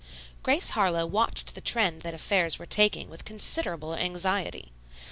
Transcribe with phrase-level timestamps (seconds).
[0.41, 4.71] Grace Harlowe watched the trend that affairs were taking with considerable anxiety.